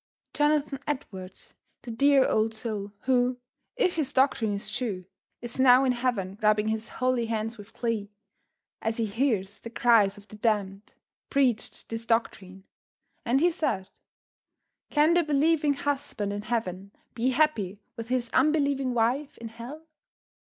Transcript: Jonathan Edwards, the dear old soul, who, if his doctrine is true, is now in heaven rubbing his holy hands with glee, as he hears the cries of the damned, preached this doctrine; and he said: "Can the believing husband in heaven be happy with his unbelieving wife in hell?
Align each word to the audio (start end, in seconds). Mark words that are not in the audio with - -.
Jonathan 0.33 0.79
Edwards, 0.87 1.53
the 1.83 1.91
dear 1.91 2.27
old 2.27 2.55
soul, 2.55 2.91
who, 3.01 3.37
if 3.75 3.97
his 3.97 4.11
doctrine 4.11 4.51
is 4.51 4.67
true, 4.75 5.05
is 5.43 5.59
now 5.59 5.83
in 5.83 5.91
heaven 5.91 6.39
rubbing 6.41 6.69
his 6.69 6.89
holy 6.89 7.27
hands 7.27 7.59
with 7.59 7.71
glee, 7.71 8.09
as 8.81 8.97
he 8.97 9.05
hears 9.05 9.59
the 9.59 9.69
cries 9.69 10.17
of 10.17 10.27
the 10.29 10.35
damned, 10.37 10.95
preached 11.29 11.87
this 11.89 12.07
doctrine; 12.07 12.63
and 13.25 13.41
he 13.41 13.51
said: 13.51 13.91
"Can 14.89 15.13
the 15.13 15.21
believing 15.21 15.75
husband 15.75 16.33
in 16.33 16.41
heaven 16.41 16.91
be 17.13 17.29
happy 17.29 17.79
with 17.95 18.07
his 18.07 18.31
unbelieving 18.33 18.95
wife 18.95 19.37
in 19.37 19.49
hell? 19.49 19.85